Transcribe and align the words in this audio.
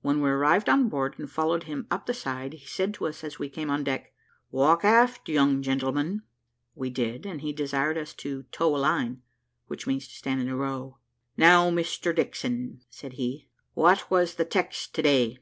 When 0.00 0.20
we 0.20 0.28
arrived 0.28 0.68
on 0.68 0.88
board 0.88 1.14
and 1.16 1.30
followed 1.30 1.62
him 1.62 1.86
up 1.92 2.06
the 2.06 2.12
side, 2.12 2.54
he 2.54 2.66
said 2.66 2.92
to 2.94 3.06
us 3.06 3.22
as 3.22 3.38
we 3.38 3.48
came 3.48 3.70
on 3.70 3.84
deck, 3.84 4.12
"Walk 4.50 4.84
aft, 4.84 5.28
young 5.28 5.62
gentlemen." 5.62 6.22
We 6.74 6.90
did; 6.90 7.24
and 7.24 7.40
he 7.40 7.52
desired 7.52 7.96
us 7.96 8.12
to 8.14 8.42
"toe 8.50 8.74
a 8.74 8.78
line," 8.78 9.22
which 9.68 9.86
means 9.86 10.08
to 10.08 10.14
stand 10.16 10.40
in 10.40 10.48
a 10.48 10.56
row. 10.56 10.98
"Now, 11.36 11.70
Mr 11.70 12.12
Dixon," 12.12 12.80
said 12.90 13.12
he, 13.12 13.46
"what 13.74 14.10
was 14.10 14.34
the 14.34 14.44
text 14.44 14.92
today?" 14.92 15.38